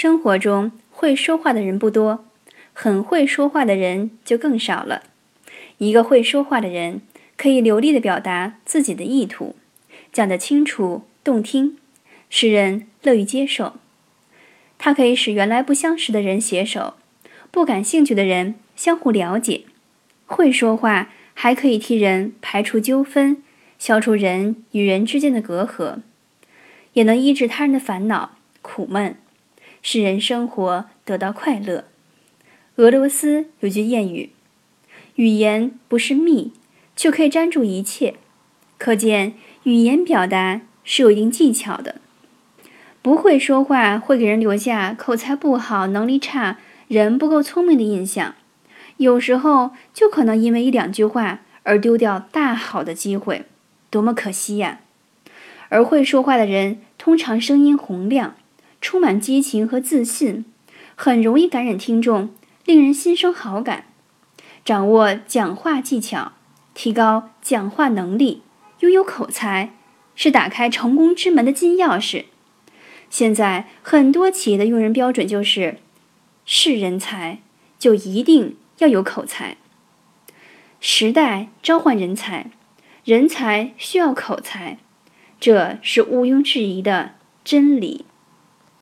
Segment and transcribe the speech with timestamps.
[0.00, 2.24] 生活中会说话的人不多，
[2.72, 5.02] 很会说话的人就更少了。
[5.78, 7.00] 一个会说话的人，
[7.36, 9.56] 可以流利地表达自己的意图，
[10.12, 11.78] 讲得清楚动听，
[12.30, 13.74] 使人乐于接受。
[14.78, 16.94] 他可以使原来不相识的人携手，
[17.50, 19.62] 不感兴趣的人相互了解。
[20.26, 23.42] 会说话还可以替人排除纠纷，
[23.80, 26.02] 消除人与人之间的隔阂，
[26.92, 29.16] 也能医治他人的烦恼苦闷，
[29.82, 31.84] 使人生活得到快乐。
[32.76, 34.30] 俄罗斯有句谚语
[35.16, 36.52] ：“语言不是蜜，
[36.94, 38.14] 却可以粘住一切。”
[38.78, 41.96] 可见语言表达是有一定技巧的。
[43.02, 48.34] 不会说话会给人留下口才不好、能力差、人不够聪明的印象，
[48.98, 53.46] 有时候就可能因为一两句话而丢掉大好的机会，
[53.90, 54.80] 多么可惜呀！
[55.70, 58.36] 而会说话的人通常声音洪亮，
[58.80, 60.44] 充满激情和自信，
[60.94, 62.30] 很容易感染听众，
[62.64, 63.86] 令人心生好感。
[64.64, 66.32] 掌握讲话技巧，
[66.74, 68.42] 提高讲话能力，
[68.80, 69.74] 拥有口才，
[70.14, 72.24] 是打开成功之门的金钥匙。
[73.10, 75.78] 现在很多企业的用人标准就是：
[76.44, 77.38] 是人才
[77.78, 79.56] 就一定要有口才。
[80.80, 82.50] 时代召唤人才，
[83.04, 84.78] 人才需要口才，
[85.40, 88.04] 这是毋庸置疑的真理。